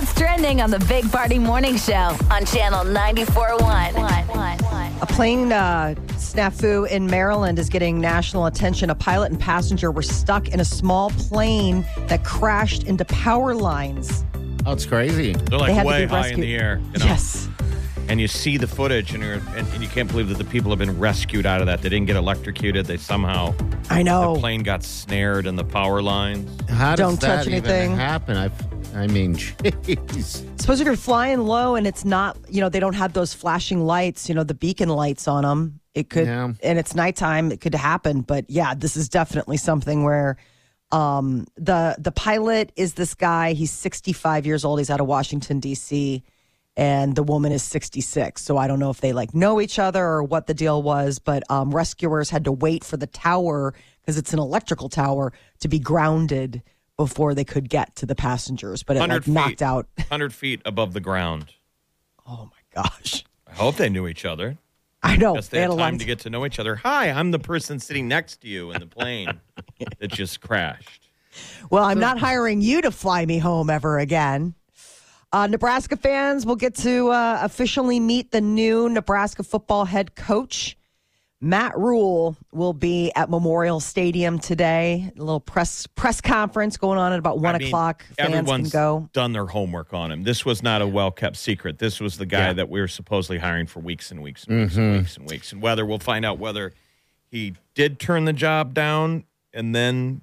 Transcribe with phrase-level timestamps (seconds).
[0.00, 5.02] Here's what's trending on the Big Party Morning Show on Channel 94.1.
[5.02, 8.88] A plane uh, snafu in Maryland is getting national attention.
[8.88, 14.24] A pilot and passenger were stuck in a small plane that crashed into power lines.
[14.64, 15.34] Oh, it's crazy.
[15.34, 16.80] They're had like to way be high in the air.
[16.94, 17.04] You know?
[17.04, 17.50] Yes.
[18.08, 20.70] And you see the footage, and, you're, and, and you can't believe that the people
[20.70, 21.82] have been rescued out of that.
[21.82, 22.86] They didn't get electrocuted.
[22.86, 23.54] They somehow
[23.90, 24.32] I know.
[24.32, 26.48] the plane got snared in the power lines.
[26.70, 27.96] How does Don't touch even anything.
[27.96, 28.36] happen?
[28.36, 28.50] I,
[28.94, 30.60] I mean, jeez.
[30.60, 33.84] Suppose if you're flying low and it's not, you know, they don't have those flashing
[33.86, 35.80] lights, you know, the beacon lights on them.
[35.94, 36.52] It could, Yeah.
[36.62, 37.50] and it's nighttime.
[37.52, 38.20] It could happen.
[38.22, 40.36] But yeah, this is definitely something where
[40.92, 43.52] um, the the pilot is this guy.
[43.52, 44.80] He's 65 years old.
[44.80, 46.22] He's out of Washington D.C.
[46.76, 48.42] and the woman is 66.
[48.42, 51.18] So I don't know if they like know each other or what the deal was.
[51.20, 55.68] But um, rescuers had to wait for the tower because it's an electrical tower to
[55.68, 56.62] be grounded
[57.00, 58.82] before they could get to the passengers.
[58.82, 59.32] But it 100 like feet.
[59.32, 59.86] knocked out.
[59.96, 61.46] 100 feet above the ground.
[62.28, 63.24] Oh my gosh.
[63.46, 64.58] I hope they knew each other.
[65.02, 65.32] I know.
[65.32, 66.76] Because They, they had had a time to get to know each other.
[66.76, 69.40] Hi, I'm the person sitting next to you in the plane
[69.98, 71.08] that just crashed.
[71.70, 74.54] Well, I'm not hiring you to fly me home ever again.
[75.32, 80.76] Uh, Nebraska fans will get to uh, officially meet the new Nebraska football head coach.
[81.42, 85.10] Matt Rhule will be at Memorial Stadium today.
[85.16, 88.04] A little press press conference going on at about one I mean, o'clock.
[88.04, 89.08] Fans can Everyone's go.
[89.14, 90.22] done their homework on him.
[90.24, 91.78] This was not a well kept secret.
[91.78, 94.74] This was the guy that we were supposedly hiring for weeks and weeks and weeks
[94.74, 94.80] Mm-hmm.
[94.82, 95.52] and weeks and weeks.
[95.52, 96.74] And whether we'll find out whether
[97.30, 100.20] he did turn the job down and then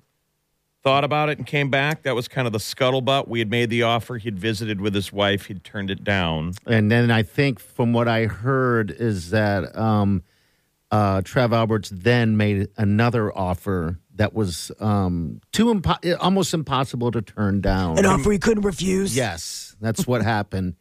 [0.84, 2.04] thought about it and came back.
[2.04, 3.28] That was kind of the scuttlebutt.
[3.28, 4.18] We had made the offer.
[4.20, 5.48] He'd visited with his wife.
[5.48, 6.54] He'd turned it down.
[6.68, 10.22] And then I think from what I heard is that um,
[10.92, 17.22] uh, Trev Alberts then made another offer that was um, too impo- almost impossible to
[17.22, 17.98] turn down.
[18.00, 19.16] An offer he couldn't refuse.
[19.16, 20.76] Yes, that's what happened,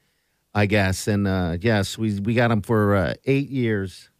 [0.55, 1.06] I guess.
[1.09, 4.11] And uh, yes, we we got him for uh, eight years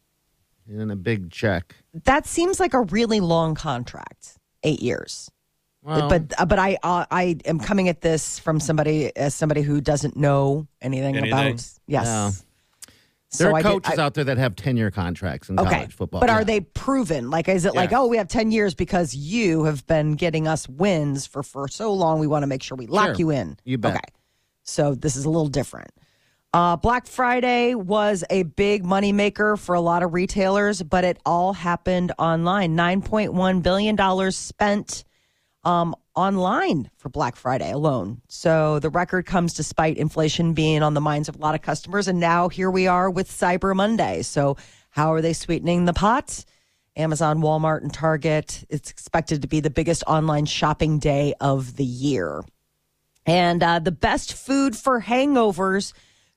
[0.67, 1.75] and a big check.
[2.03, 4.37] That seems like a really long contract.
[4.63, 5.31] Eight years.
[5.83, 9.61] Well, but uh, but I uh, I am coming at this from somebody as somebody
[9.61, 11.31] who doesn't know anything, Anything?
[11.33, 11.77] about yes.
[11.87, 12.31] Yeah.
[13.29, 15.69] So there are I did- coaches I- out there that have ten-year contracts in Okay,
[15.69, 16.21] college football.
[16.21, 16.35] but Yeah.
[16.35, 17.29] are they proven?
[17.29, 20.67] Like, is it like, oh, we have ten years because you have been getting us
[20.69, 22.19] wins for for so long?
[22.19, 23.15] We want to make sure we lock Sure.
[23.15, 23.57] you in.
[23.65, 23.95] You bet.
[23.95, 24.03] Okay,
[24.63, 25.91] so this is a little different.
[26.53, 31.51] Uh, Black Friday was a big moneymaker for a lot of retailers, but it all
[31.51, 32.73] happened online.
[32.75, 35.03] Nine point one billion dollars spent
[35.67, 38.21] um, online for Black Friday alone.
[38.29, 42.07] So the record comes despite inflation being on the minds of a lot of customers.
[42.07, 44.21] And now here we are with Cyber Monday.
[44.21, 44.55] So,
[44.91, 46.45] how are they sweetening the pot?
[46.95, 48.63] Amazon, Walmart, and Target.
[48.69, 52.43] It's expected to be the biggest online shopping day of the year.
[53.25, 55.91] And uh, the best food for hangovers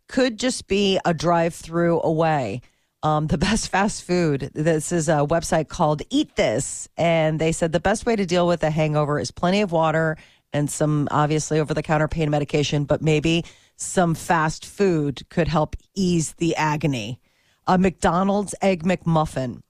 [0.08, 2.60] could just be a drive through away.
[3.03, 4.50] Um, the best fast food.
[4.55, 6.88] This is a website called Eat This.
[6.97, 10.16] And they said the best way to deal with a hangover is plenty of water
[10.53, 13.44] and some obviously over the counter pain medication, but maybe
[13.77, 17.21] some fast food could help ease the agony.
[17.66, 19.60] A McDonald's Egg McMuffin.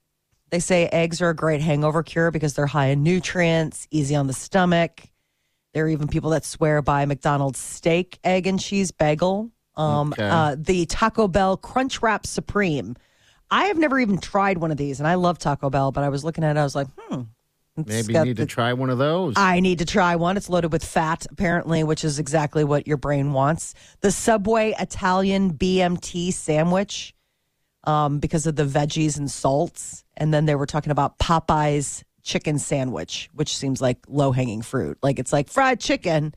[0.49, 4.27] They say eggs are a great hangover cure because they're high in nutrients, easy on
[4.27, 5.03] the stomach.
[5.73, 9.51] There are even people that swear by McDonald's steak, egg, and cheese bagel.
[9.77, 10.27] Um, Okay.
[10.27, 12.97] uh, the Taco Bell Crunch Wrap Supreme.
[13.51, 16.09] I have never even tried one of these, and I love Taco Bell, but I
[16.09, 17.23] was looking at it, I was like, hmm.
[17.77, 19.35] Maybe you need to try one of those.
[19.37, 20.35] I need to try one.
[20.35, 23.73] It's loaded with fat, apparently, which is exactly what your brain wants.
[24.01, 27.15] The Subway Italian BMT sandwich,
[27.85, 30.03] um, because of the veggies and salts.
[30.17, 34.97] And then they were talking about Popeye's chicken sandwich, which seems like low hanging fruit.
[35.01, 36.35] Like it's like fried chicken.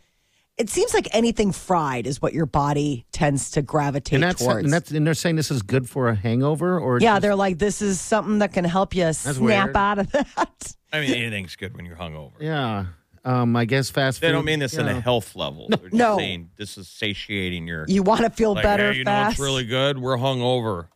[0.56, 4.64] It seems like anything fried is what your body tends to gravitate and that's, towards.
[4.64, 7.34] and that's and they're saying this is good for a hangover or yeah, just- they're
[7.34, 9.76] like, this is something that can help you snap weird.
[9.76, 10.74] out of that.
[10.92, 12.32] I mean, anything's good when you're hungover.
[12.40, 12.86] yeah.
[13.26, 14.28] Um, I guess fast food.
[14.28, 15.66] They don't mean this in a health level.
[15.70, 16.18] They're just no.
[16.18, 17.86] saying this is satiating your.
[17.88, 19.38] You want to feel like, better hey, you know fast.
[19.38, 19.98] what's really good?
[19.98, 20.88] We're hungover.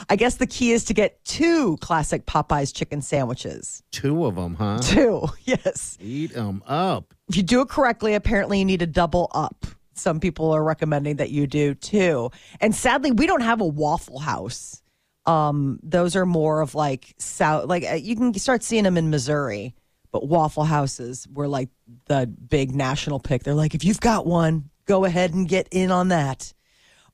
[0.08, 3.82] I guess the key is to get two classic Popeyes chicken sandwiches.
[3.90, 4.78] Two of them, huh?
[4.82, 5.96] Two, yes.
[6.00, 7.14] Eat them up.
[7.28, 11.16] If you do it correctly, apparently you need to double up some people are recommending
[11.16, 12.30] that you do too.
[12.60, 14.82] And sadly, we don't have a Waffle House.
[15.26, 19.08] Um, those are more of like south, like uh, you can start seeing them in
[19.08, 19.74] Missouri,
[20.12, 21.70] but Waffle Houses were like
[22.06, 23.42] the big national pick.
[23.42, 26.52] They're like, if you've got one, go ahead and get in on that.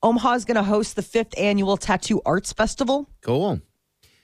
[0.03, 3.09] Omaha's going to host the fifth annual Tattoo Arts Festival.
[3.21, 3.61] Cool.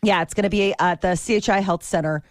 [0.04, 2.24] Yeah, it's going to be at the CHI Health Center.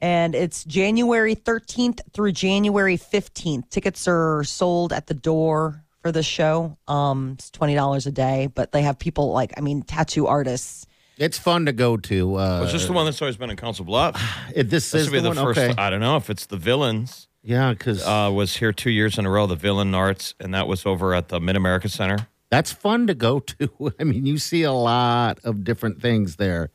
[0.00, 3.68] And it's January 13th through January 15th.
[3.70, 6.78] Tickets are sold at the door for the show.
[6.86, 10.86] Um, it's $20 a day, but they have people like, I mean, tattoo artists.
[11.16, 12.36] It's fun to go to.
[12.36, 14.22] Uh, Was this the one that's always been in Council Bluffs?
[14.54, 15.54] it, this This is would be the, the one?
[15.54, 15.58] first.
[15.72, 15.82] Okay.
[15.82, 17.26] I don't know if it's the villains.
[17.42, 19.46] Yeah, because Uh, was here two years in a row.
[19.46, 22.28] The Villain Arts, and that was over at the Mid America Center.
[22.50, 23.92] That's fun to go to.
[24.00, 26.70] I mean, you see a lot of different things there.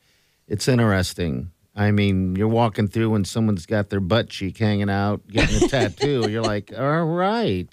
[0.46, 1.50] It's interesting.
[1.76, 5.68] I mean, you're walking through and someone's got their butt cheek hanging out, getting a
[5.68, 6.30] tattoo.
[6.30, 7.68] You're like, all right.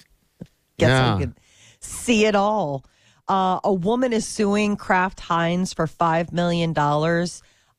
[0.78, 1.14] Guess Yeah.
[1.14, 1.34] I can
[1.80, 2.84] see it all.
[3.28, 6.74] Uh, a woman is suing Kraft Heinz for $5 million,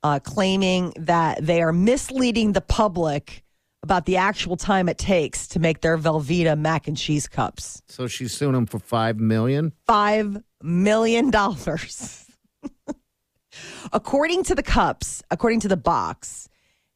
[0.03, 3.42] uh, claiming that they are misleading the public
[3.83, 7.83] about the actual time it takes to make their Velveeta mac and cheese cups.
[7.89, 9.73] So she's suing him for five million.
[9.87, 11.31] $5 million.
[13.93, 16.49] according to the cups, according to the box,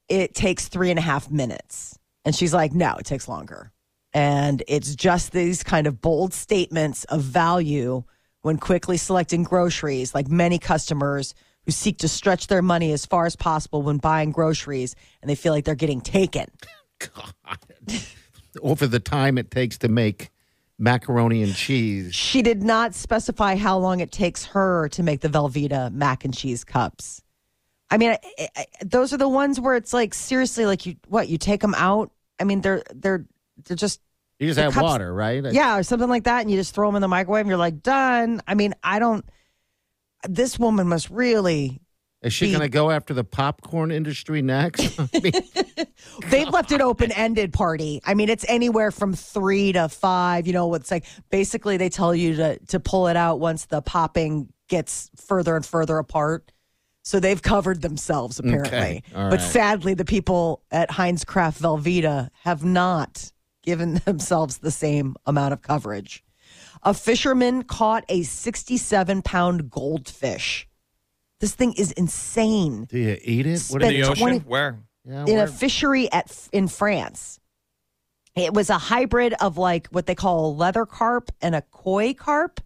[0.07, 1.99] it takes three and a half minutes.
[2.25, 3.71] And she's like, no, it takes longer.
[4.13, 8.03] And it's just these kind of bold statements of value
[8.41, 11.35] when quickly selecting groceries, like many customers
[11.65, 15.35] who seek to stretch their money as far as possible when buying groceries and they
[15.35, 16.45] feel like they're getting taken.
[18.61, 20.29] Over the time it takes to make
[20.79, 22.13] macaroni and cheese.
[22.15, 26.33] She did not specify how long it takes her to make the Velveeta mac and
[26.33, 27.21] cheese cups.
[27.89, 31.29] I mean, I, I, those are the ones where it's like seriously, like you what
[31.29, 32.11] you take them out.
[32.39, 33.25] I mean, they're they're
[33.65, 34.01] they're just
[34.39, 35.43] You just have cups- water, right?
[35.53, 37.41] yeah, or something like that, and you just throw them in the microwave.
[37.41, 38.41] and You're like done.
[38.47, 39.23] I mean, I don't.
[40.27, 41.79] This woman must really.
[42.27, 44.99] Is she going to go after the popcorn industry next?
[45.13, 45.33] I mean,
[46.29, 47.53] They've left it open ended.
[47.53, 48.01] Party.
[48.05, 50.47] I mean, it's anywhere from three to five.
[50.47, 53.81] You know, it's like basically they tell you to to pull it out once the
[53.81, 56.51] popping gets further and further apart.
[57.03, 58.77] So they've covered themselves apparently.
[58.77, 59.03] Okay.
[59.13, 59.41] But right.
[59.41, 63.31] sadly, the people at Heinz Kraft Velveeta have not
[63.63, 66.23] given themselves the same amount of coverage.
[66.83, 70.67] A fisherman caught a 67 pound goldfish.
[71.39, 72.85] This thing is insane.
[72.85, 73.63] do you eat it?
[73.69, 74.15] What In the ocean?
[74.15, 74.79] 20 Where?
[75.05, 77.39] yeah, in a fishery at in France.
[78.35, 82.13] It was a hybrid of like what they call a leather carp and a koi
[82.13, 82.61] carp.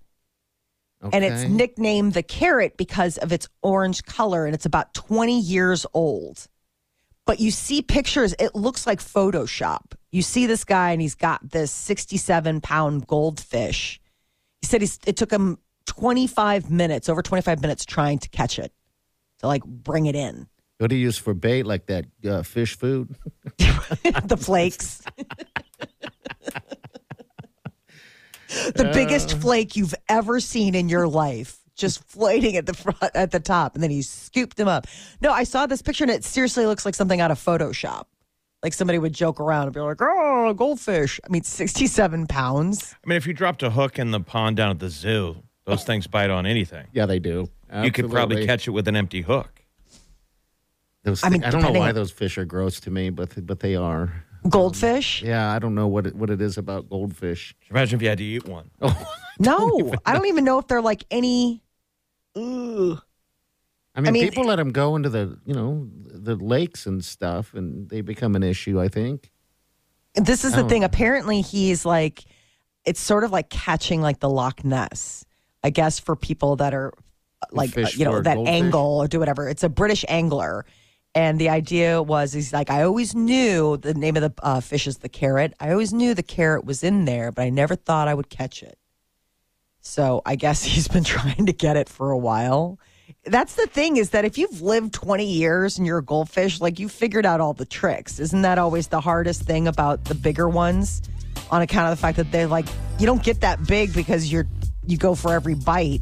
[1.14, 5.84] And it's nicknamed the carrot because of its orange color, and it's about 20 years
[5.96, 6.48] old.
[7.26, 9.94] But you see pictures, it looks like Photoshop.
[10.12, 14.00] You see this guy, and he's got this 67 pound goldfish.
[14.62, 18.72] He said he's, it took him 25 minutes, over 25 minutes, trying to catch it,
[19.40, 20.48] to like bring it in.
[20.78, 23.16] What do you use for bait like that uh, fish food?
[23.58, 25.04] the flakes.
[28.48, 31.60] the biggest flake you've ever seen in your life.
[31.76, 34.88] Just floating at the front at the top, and then he scooped him up.
[35.22, 38.06] No, I saw this picture, and it seriously looks like something out of Photoshop.
[38.62, 42.96] Like somebody would joke around and be like, "Oh, goldfish." I mean, sixty-seven pounds.
[43.04, 45.84] I mean, if you dropped a hook in the pond down at the zoo, those
[45.84, 46.88] things bite on anything.
[46.94, 47.48] Yeah, they do.
[47.84, 49.62] You could probably catch it with an empty hook.
[51.04, 53.46] Those I thi- mean, I don't know why those fish are gross to me, but
[53.46, 54.26] but they are.
[54.50, 55.22] Goldfish?
[55.22, 57.56] Yeah, I don't know what it, what it is about goldfish.
[57.70, 58.70] Imagine if you had to eat one.
[58.82, 59.16] Oh.
[59.40, 61.64] No, I don't even know if they're like any.
[62.36, 63.02] Ugh.
[63.96, 67.54] I mean, mean- people let them go into the you know the lakes and stuff,
[67.56, 68.80] and they become an issue.
[68.80, 69.32] I think.
[70.14, 70.68] This is the Oh.
[70.68, 70.84] thing.
[70.84, 72.26] Apparently, he's like,
[72.86, 75.26] it's sort of like catching like the Loch Ness.
[75.64, 76.94] I guess for people that are
[77.52, 78.54] like, fish you know, that goldfish?
[78.54, 79.48] angle or do whatever.
[79.48, 80.66] It's a British angler.
[81.14, 84.88] And the idea was, he's like, I always knew the name of the uh, fish
[84.88, 85.54] is the carrot.
[85.60, 88.64] I always knew the carrot was in there, but I never thought I would catch
[88.64, 88.78] it.
[89.82, 92.80] So I guess he's been trying to get it for a while.
[93.26, 96.80] That's the thing is that if you've lived 20 years and you're a goldfish, like
[96.80, 98.20] you figured out all the tricks.
[98.20, 101.02] Isn't that always the hardest thing about the bigger ones
[101.52, 102.68] on account of the fact that they're like,
[103.00, 104.48] you don't get that big because you're,
[104.86, 106.02] you go for every bite.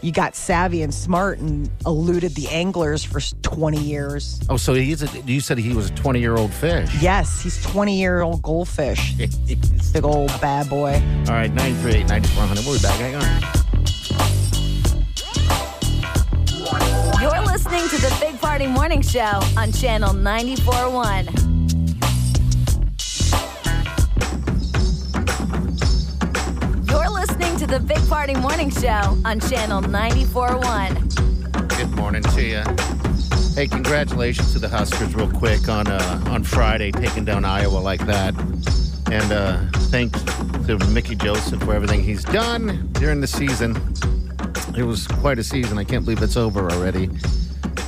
[0.00, 4.40] You got savvy and smart and eluded the anglers for 20 years.
[4.48, 6.88] Oh, so he's a, you said he was a twenty year old fish.
[7.00, 9.14] Yes, he's 20 year old goldfish.
[9.92, 11.02] Big old bad boy.
[11.26, 12.64] All right, nine three eight ninety four hundred.
[12.64, 12.98] We'll be back.
[13.00, 13.42] Hang on.
[17.20, 21.47] You're listening to the Big Party Morning Show on Channel 94.1.
[27.66, 31.76] the Big Party Morning Show on Channel 94.1.
[31.76, 32.62] Good morning to you.
[33.54, 38.04] Hey, congratulations to the Huskers, real quick on uh, on Friday, taking down Iowa like
[38.06, 38.34] that,
[39.10, 39.58] and uh,
[39.90, 40.22] thanks
[40.66, 43.76] to Mickey Joseph for everything he's done during the season.
[44.76, 45.78] It was quite a season.
[45.78, 47.10] I can't believe it's over already.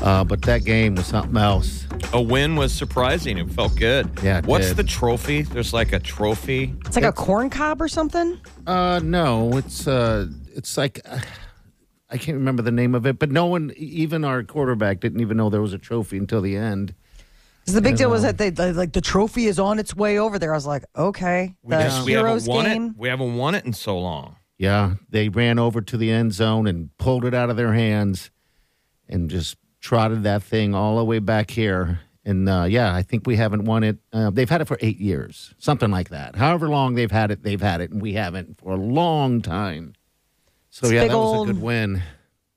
[0.02, 1.86] Uh, but that game was something else.
[2.12, 3.38] A win was surprising.
[3.38, 4.08] It felt good.
[4.22, 4.78] Yeah, it What's did.
[4.78, 5.42] the trophy?
[5.42, 6.74] There's like a trophy.
[6.86, 8.38] It's like a corn cob or something.
[8.66, 10.26] Uh, no, it's uh,
[10.56, 11.20] it's like uh,
[12.10, 15.36] I can't remember the name of it, but no one, even our quarterback, didn't even
[15.36, 16.90] know there was a trophy until the end.
[16.90, 16.94] end.
[17.66, 20.18] 'Cause the big deal was that they, they like the trophy is on its way
[20.18, 20.52] over there.
[20.52, 22.86] I was like, okay, We, the just, we heroes haven't won game.
[22.86, 22.92] it.
[22.96, 24.34] We haven't won it in so long.
[24.58, 28.30] Yeah, they ran over to the end zone and pulled it out of their hands
[29.08, 32.00] and just trotted that thing all the way back here.
[32.24, 33.98] And uh, yeah, I think we haven't won it.
[34.12, 36.36] Uh, they've had it for eight years, something like that.
[36.36, 39.94] However long they've had it, they've had it, and we haven't for a long time.
[40.68, 42.02] So It's yeah, that was a good win.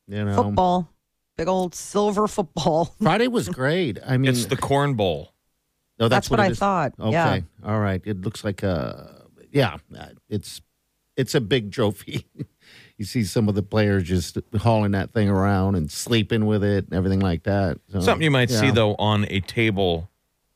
[0.08, 0.89] You know, Football,
[1.38, 2.94] big old silver football.
[3.01, 3.98] Friday was great.
[4.06, 5.34] I mean, It's the Corn Bowl.
[5.98, 6.60] no, That's what it I is?
[6.60, 6.94] thought.
[7.00, 7.39] Okay, Yeah.
[7.65, 8.01] all right.
[8.06, 9.77] It looks like a yeah.
[9.98, 10.62] uh, It's
[11.15, 12.25] it's a big trophy.
[12.98, 16.86] you see some of the players just hauling that thing around and sleeping with it
[16.86, 17.80] and everything like that.
[17.92, 20.10] So, Something you might see though on a table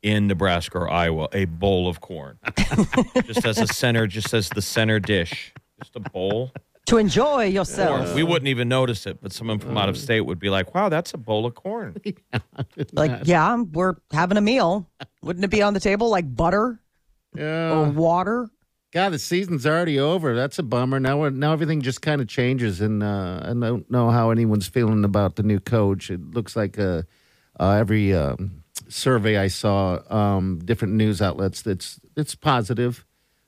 [0.03, 2.37] in Nebraska or Iowa, a bowl of corn,
[3.25, 6.51] just as a center, just as the center dish, just a bowl.
[6.85, 8.15] To enjoy Or yourself.
[8.15, 10.87] we wouldn't even notice it, but someone from out of state would be like, "Wow,
[10.87, 11.95] that's a bowl of corn."
[12.93, 14.89] Like, yeah, we're having a meal.
[15.21, 16.79] Wouldn't it be on the table like butter
[17.37, 18.49] or water?
[18.93, 20.33] God, the season's already over.
[20.33, 20.99] That's a bummer.
[20.99, 24.67] Now, we're- now everything just kind of changes, and uh, I don't know how anyone's
[24.67, 26.09] feeling about the new coach.
[26.09, 27.03] It looks like uh,
[27.59, 33.05] uh, every um, survey I saw, um, different news outlets, it's it's positive.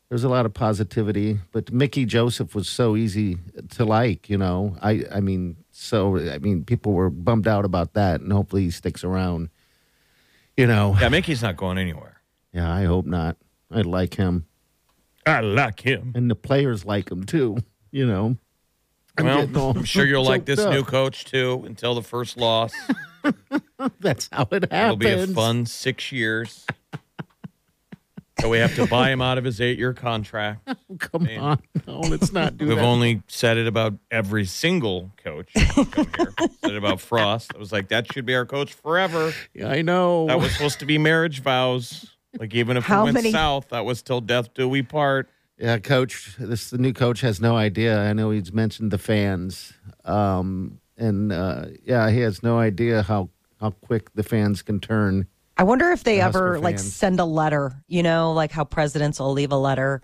[0.10, 3.38] There's a lot of positivity, but Mickey Joseph was so easy
[3.76, 4.30] to like.
[4.30, 8.32] You know, I I mean, so I mean, people were bummed out about that, and
[8.34, 9.50] hopefully he sticks around.
[10.58, 12.20] You know, Yeah, Mickey's not going anywhere.
[12.52, 13.38] yeah, I hope not.
[13.72, 14.46] I like him
[15.30, 16.12] I like him.
[16.16, 17.58] and the players like him too.
[17.92, 18.38] You know,
[19.18, 22.04] I'm getting all Well, I'm sure you'll like this choked new coach too until the
[22.04, 22.74] first loss.
[24.00, 24.74] That's how it happens.
[24.74, 26.66] It'll be a fun six years.
[28.40, 30.70] So we have to buy him out of his eight-year contract.
[30.92, 32.84] Oh, come on, no, let's not do We've that.
[32.84, 35.52] only said it about every single coach.
[35.54, 36.34] come here.
[36.62, 37.52] said it about Frost.
[37.54, 39.32] I was like, that should be our coach forever.
[39.54, 40.26] Yeah, I know.
[40.28, 42.18] That was supposed to be marriage vows.
[42.38, 45.30] Like even if How we went many- south, that was till death do we part.
[45.58, 46.36] yeah, coach.
[46.38, 48.00] This the new coach has no idea.
[48.00, 49.74] I know he's mentioned the fans,
[50.06, 55.28] um, and uh, yeah, he has no idea how how quick the fans can turn.
[55.58, 56.94] I wonder if they The ever Husker like fans.
[56.94, 60.02] send a letter, you know, like how presidents will leave a letter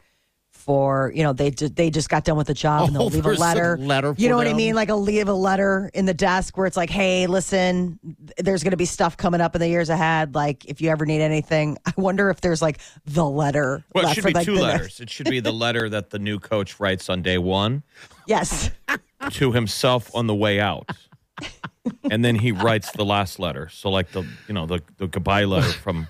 [0.65, 3.25] for, you know, they they just got done with the job and Oh, they'll leave
[3.25, 3.77] a letter.
[3.77, 4.73] letter you know what I mean?
[4.73, 7.99] Like a leave a letter in the desk where it's like, "Hey, listen,
[8.37, 10.33] there's going to be stuff coming up in the years ahead.
[10.33, 13.85] Like if you ever need anything." I wonder if there's like the letter.
[13.93, 14.99] Well, it should be like, two letters.
[14.99, 17.83] It should be the letter that the new coach writes on day one
[18.27, 18.71] Yes.
[19.31, 20.89] to himself on the way out.
[22.09, 23.69] And then he writes the last letter.
[23.69, 26.07] So like the you know, the, the goodbye letter from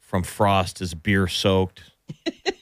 [0.00, 1.82] from Frost is beer soaked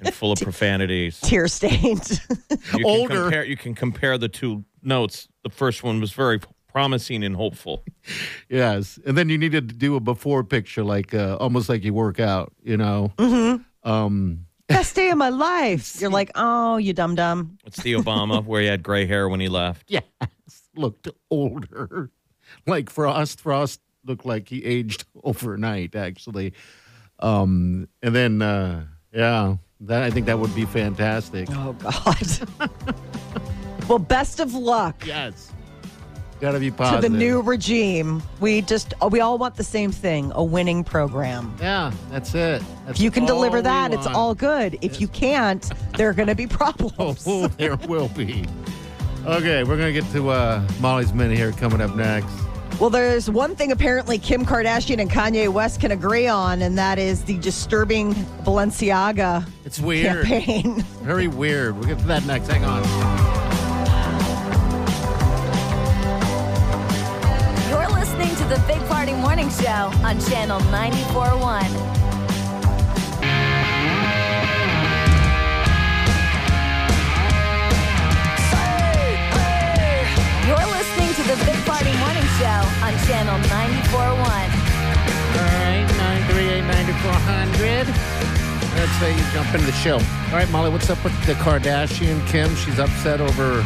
[0.05, 1.21] and full of profanities.
[1.21, 2.21] Tear stained.
[2.51, 3.23] You can Older.
[3.23, 5.29] compare you can compare the two notes.
[5.43, 7.85] The first one was very promising and hopeful.
[8.49, 11.95] Yes, and then you need to do a before picture, like uh, almost like you
[11.95, 12.53] work out.
[12.63, 13.13] You know.
[13.19, 13.89] Mm-hmm.
[13.91, 15.97] Um, Best day of my life.
[16.01, 17.59] You're like, "Oh, you dumb dumb.
[17.67, 19.91] It's the Obama where he had gray hair when he left.
[19.91, 20.03] yes,
[20.75, 22.11] looked older,
[22.67, 23.41] like Frost.
[23.41, 26.53] Frost looked like he aged overnight, actually.
[27.21, 31.49] Um, and then, uh, yeah, that I think that would be fantastic.
[31.53, 32.75] Oh God.
[33.88, 35.05] well, best of luck.
[35.07, 35.53] Yes,
[36.41, 37.03] got to be positive.
[37.03, 38.23] to the new regime.
[38.41, 41.55] We just we all want the same thing, a winning program.
[41.61, 42.62] Yeah, that's it.
[42.87, 44.79] That's If you can deliver that, it's all good.
[44.81, 47.25] If you can't, there are going to be problems.
[47.26, 48.45] Oh, there will be.
[49.26, 52.29] Okay, we're gonna get to uh, Molly's minute here coming up next.
[52.81, 56.99] Well, there's one thing apparently Kim Kardashian and Kanye West can agree on, and that
[56.99, 58.12] is the disturbing
[58.45, 60.83] Balenciaga It's weird, campaign.
[61.02, 61.76] very weird.
[61.76, 62.49] We'll get to that next.
[62.49, 62.83] Hang on.
[67.71, 72.04] You're listening to the Big Party Morning Show on Channel 94.1.
[83.07, 83.95] Channel 94.1.
[84.01, 87.87] All right, nine three eight ninety four hundred.
[88.79, 89.95] Let's say you jump into the show.
[89.97, 92.55] All right, Molly, what's up with the Kardashian Kim?
[92.57, 93.63] She's upset over.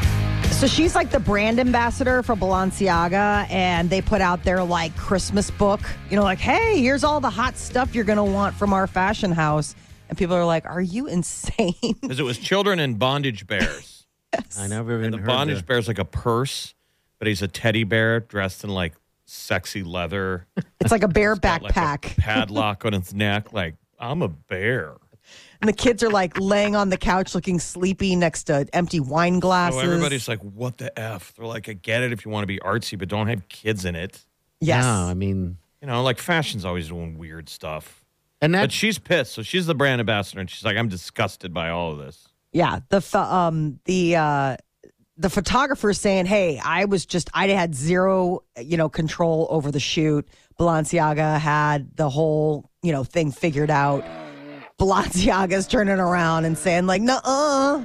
[0.51, 5.51] So she's like the brand ambassador for Balenciaga, and they put out their like Christmas
[5.53, 5.81] book.
[6.11, 9.31] You know, like, hey, here's all the hot stuff you're gonna want from our fashion
[9.31, 9.75] house.
[10.09, 14.05] And people are like, "Are you insane?" Because it was children and bondage bears.
[14.59, 16.75] I never even And the heard bondage the- bear's like a purse,
[17.21, 18.95] but he's a teddy bear dressed in like
[19.29, 20.47] sexy leather.
[20.81, 23.53] It's like a bear Got, like, a backpack, padlock on its neck.
[23.53, 24.95] Like, I'm a bear.
[25.61, 29.41] and the kids are like laying on the couch, looking sleepy next to empty wine
[29.41, 29.81] glasses.
[29.81, 31.35] So everybody's like, what the F?
[31.37, 33.85] They're like, I get it if you want to be artsy, but don't have kids
[33.85, 34.25] in it.
[34.61, 38.05] yes, Yeah, I mean, You know, like fashion's always doing weird stuff.
[38.41, 39.33] and But that she's pissed.
[39.33, 42.29] So she's the brand ambassador, and she's like, I'm disgusted by all of this.
[42.53, 44.57] Yeah, the pho- um the uh
[45.19, 49.81] the photographer saying, "Hey, I was just I had zero, you know, control over the
[49.81, 50.27] shoot.
[50.59, 54.05] Balenciaga had the whole, you know, thing figured out.
[54.79, 57.85] Balenciaga's turning around and saying like, "Nuh-uh.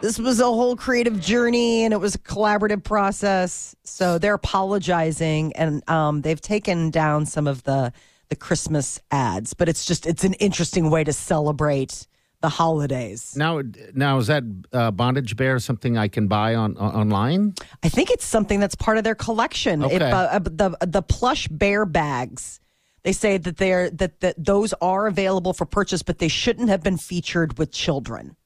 [0.00, 5.52] This was a whole creative journey and it was a collaborative process." So they're apologizing
[5.56, 7.92] and um they've taken down some of the
[8.28, 12.06] the Christmas ads, but it's just it's an interesting way to celebrate
[12.44, 13.34] the holidays.
[13.36, 13.62] now
[13.94, 17.54] now is that uh, bondage bear something I can buy on, on online?
[17.82, 19.82] I think it's something that's part of their collection.
[19.82, 20.10] If, Okay.
[20.10, 22.60] uh, uh, the the plush bear bags.
[23.02, 26.82] They say that they're that, that those are available for purchase, but they shouldn't have
[26.82, 28.36] been featured with children.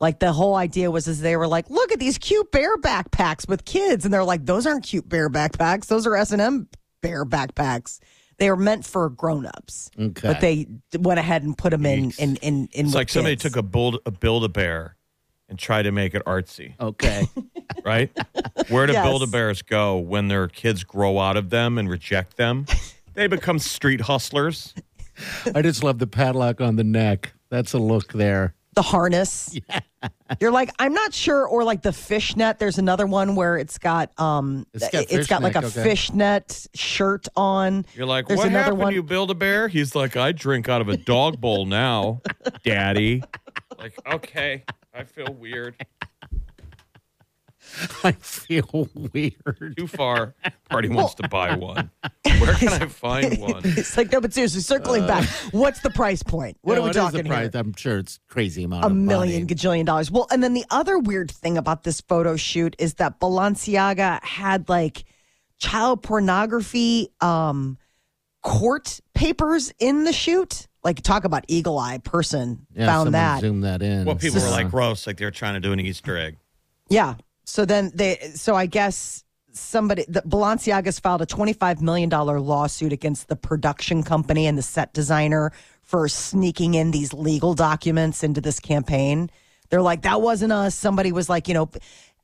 [0.00, 3.48] Like the whole idea was, is they were like, look at these cute bear backpacks
[3.48, 6.68] with kids, and they're like, those aren't cute bear backpacks; those are S and M
[7.02, 8.00] bear backpacks.
[8.40, 10.26] They were meant for grown-ups, Okay.
[10.28, 10.66] but they
[10.98, 12.86] went ahead and put them in in in in.
[12.86, 14.96] It's with like somebody took a build a build a bear
[15.48, 17.28] and tried to make it artsy, Okay.
[17.84, 18.10] right?
[18.70, 19.04] Where do Yes.
[19.06, 22.66] build a bears go when their kids grow out of them and reject them?
[23.14, 24.72] They become street hustlers.
[25.54, 27.32] I just love the padlock on the neck.
[27.50, 28.54] That's a look there.
[28.80, 29.54] The harness.
[30.40, 32.58] You're like, I'm not sure, or like the fishnet.
[32.58, 35.90] There's another one where it's got um, It's got it's got like a fishnet, okay.
[35.90, 37.84] fishnet shirt on.
[37.94, 38.78] You're like, There's what another happened?
[38.80, 39.68] one- You build a bear?
[39.68, 42.22] He's like, I drink out of a dog bowl now,
[42.64, 43.22] daddy.
[43.78, 44.64] Like, okay,
[44.94, 45.74] I feel weird.
[48.04, 49.74] I feel weird.
[49.76, 50.34] Too far.
[50.68, 51.90] Party wants to buy one.
[52.38, 53.62] Where can I find one?
[53.64, 56.56] It's like, no, but seriously, circling back, what's the price point?
[56.62, 57.50] What No, are we it is a talking price.
[57.52, 57.60] here?
[57.60, 59.54] I'm sure it's crazy amount A of million money.
[59.54, 60.10] gajillion dollars.
[60.10, 64.68] Well, and then the other weird thing about this photo shoot is that Balenciaga had
[64.68, 65.04] like
[65.58, 67.78] child pornography um,
[68.42, 70.66] court papers in the shoot.
[70.82, 73.40] Like, talk about eagle eye person Yeah, found someone that.
[73.42, 74.06] Zoom that in.
[74.06, 76.38] Well, people were like gross, like they were trying to do an Easter egg.
[76.88, 77.16] Yeah.
[77.50, 83.26] So then they, so I guess somebody, the Balenciaga's filed a $25 million lawsuit against
[83.26, 85.50] the production company and the set designer
[85.82, 89.30] for sneaking in these legal documents into this campaign.
[89.68, 90.76] They're like, that wasn't us.
[90.76, 91.68] Somebody was like, you know,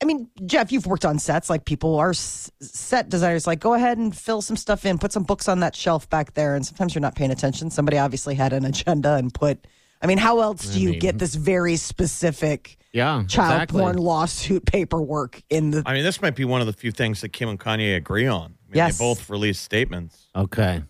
[0.01, 1.51] I mean, Jeff, you've worked on sets.
[1.51, 5.13] Like people are s- set designers, like, go ahead and fill some stuff in, put
[5.13, 6.55] some books on that shelf back there.
[6.55, 7.71] And sometimes you're not paying attention.
[7.71, 9.67] Somebody obviously had an agenda and put,
[10.01, 13.83] I mean, how else do you get this very specific Yeah, child exactly.
[13.83, 17.21] porn lawsuit paperwork in the I mean, this might be one of the few things
[17.21, 18.41] that Kim and Kanye agree on.
[18.41, 18.99] I mean, Yes.
[18.99, 20.29] They both released statements.
[20.35, 20.83] Okay.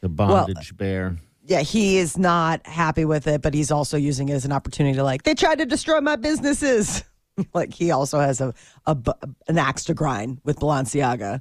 [0.00, 1.16] The bondage bear.
[1.44, 4.94] yeah he is not happy with it but he's also using it as an opportunity
[4.94, 7.02] to like they tried to destroy my businesses
[7.54, 8.52] like he also has a,
[8.86, 8.96] a
[9.48, 11.40] an axe to grind with balenciaga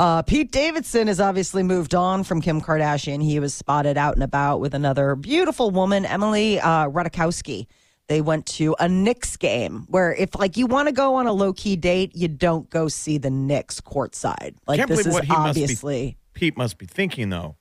[0.00, 3.22] uh, Pete Davidson has obviously moved on from Kim Kardashian.
[3.22, 7.66] He was spotted out and about with another beautiful woman, Emily uh, Ratajkowski.
[8.10, 11.32] They went to a Knicks game where, if like you want to go on a
[11.32, 14.56] low key date, you don't go see the Knicks courtside.
[14.66, 16.16] Like Can't this is what he must be- obviously.
[16.34, 17.54] Pete must be thinking though.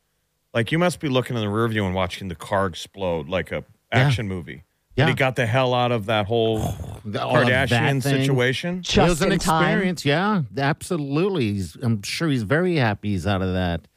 [0.52, 3.52] Like you must be looking in the rear view and watching the car explode like
[3.52, 4.64] a action movie.
[4.96, 5.06] Yeah.
[5.06, 8.22] But he got the hell out of that whole oh, All of that Kardashian thing.
[8.22, 8.78] situation.
[8.80, 9.66] it Just was an in time.
[9.66, 10.04] experience.
[10.04, 11.54] Yeah, absolutely.
[11.54, 13.88] He's, I'm sure he's very happy he's out of that.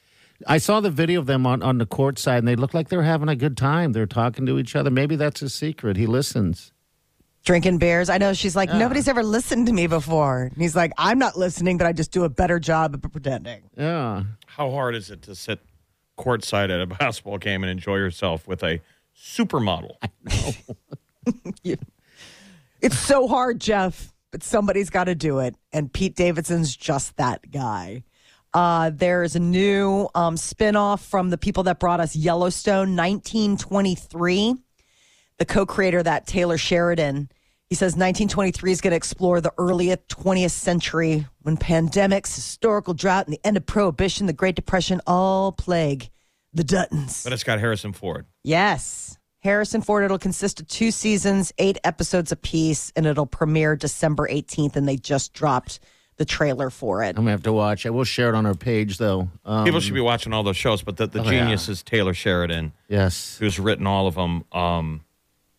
[0.46, 2.88] I saw the video of them on, on the court side, and they look like
[2.88, 3.92] they're having a good time.
[3.92, 4.90] They're talking to each other.
[4.90, 5.96] Maybe that's his secret.
[5.96, 6.72] He listens.
[7.44, 8.09] drinking beers.
[8.09, 10.42] I know she's like, nobody's ever listened to me before.
[10.44, 13.62] And he's like, I'm not listening, but I just do a better job of pretending.
[13.76, 14.24] Yeah.
[14.46, 15.61] How hard is it to sit
[16.18, 18.81] courtside at a basketball game and enjoy yourself with a
[19.16, 19.96] supermodel?
[22.81, 25.55] It's so hard, Jeff, but somebody's got to do it.
[25.72, 28.02] And Pete Davidson's just that guy.
[28.54, 34.56] Uh, there's a new um, spinoff from the people that brought us Yellowstone 1923.
[35.38, 37.30] The co creator of that, Taylor Sheridan,
[37.72, 43.26] he says 1923 is going to explore the early 20th century when pandemics, historical drought,
[43.26, 46.10] and the end of prohibition, the Great Depression all plague
[46.52, 47.24] the Duttons.
[47.24, 48.26] But it's got Harrison Ford.
[48.44, 49.16] Yes.
[49.38, 54.76] Harrison Ford, it'll consist of two seasons, eight episodes apiece, and it'll premiere December 18th.
[54.76, 55.80] And they just dropped
[56.16, 57.09] the trailer for it.
[57.11, 57.87] I'm gonna have to watch.
[57.87, 59.29] I will share it on our page though.
[59.44, 61.72] Um, People should be watching all those shows, but the, the Oh, genius yeah.
[61.72, 62.72] is Taylor Sheridan.
[62.88, 63.37] yes.
[63.38, 64.44] who's written all of them.
[64.53, 65.01] Um,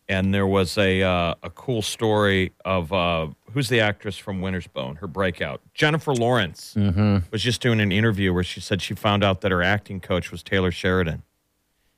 [0.10, 4.68] and there was a uh, a cool story of uh, who's the actress from Winter's
[4.68, 5.62] Bone, her breakout.
[5.74, 7.18] Jennifer Lawrence Mm-hmm.
[7.32, 10.30] was just doing an interview where she said she found out that her acting coach
[10.32, 11.24] was Taylor Sheridan.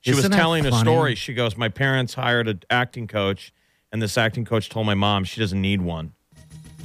[0.00, 1.16] She Isn't was telling a story.
[1.16, 3.52] She goes, "My parents hired an acting coach,
[3.90, 6.12] and this acting coach told my mom she doesn't need one.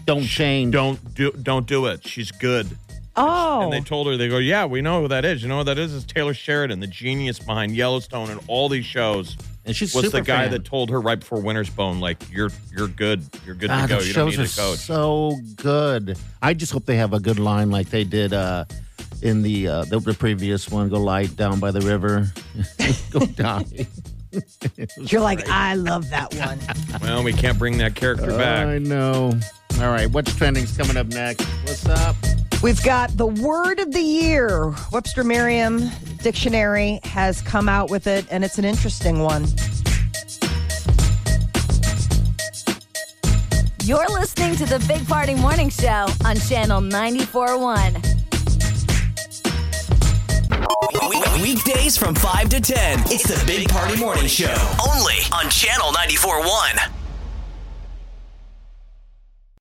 [0.05, 0.73] Don't change.
[0.73, 2.05] Don't do don't do it.
[2.07, 2.67] She's good."
[3.13, 5.41] Oh, And they told her, they go, yeah, we know who that is.
[5.43, 5.93] You know who that is?
[5.93, 9.35] It's Taylor Sheridan, the genius behind Yellowstone and all these shows.
[9.65, 10.51] And she's was super the guy fan.
[10.51, 13.21] that told her right before Winter's Bone, like, you're you're good.
[13.45, 13.95] You're good God, to go.
[13.97, 14.79] those You don't shows need are a coach.
[14.79, 16.17] so good.
[16.41, 18.63] I just hope they have a good line like they did uh,
[19.21, 20.87] in the, uh, the the previous one.
[20.87, 22.31] Go lie down by the river,
[23.11, 23.65] go die.
[24.97, 26.59] you're like, I love that one.
[27.01, 28.67] well, we can't bring that character back.
[28.67, 29.33] I know.
[29.81, 31.43] All right, what's trending's coming up next?
[31.63, 32.15] What's up?
[32.61, 34.73] We've got the word of the year.
[34.91, 35.89] Webster Merriam
[36.21, 39.45] Dictionary has come out with it, and it's an interesting one.
[43.83, 47.97] You're listening to the Big Party Morning Show on Channel 94.1.
[51.09, 52.99] We- Weekdays from 5 to 10.
[53.07, 54.55] It's the Big Party Morning Show.
[54.87, 57.00] Only on Channel 94.1.